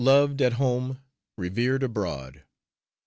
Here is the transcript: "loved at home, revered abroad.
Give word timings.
"loved 0.01 0.41
at 0.41 0.53
home, 0.53 0.97
revered 1.37 1.83
abroad. 1.83 2.41